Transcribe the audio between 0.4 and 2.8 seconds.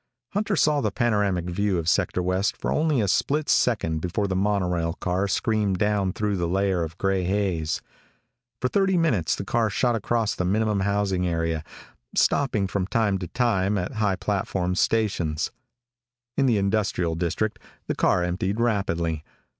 saw the panoramic view of Sector West for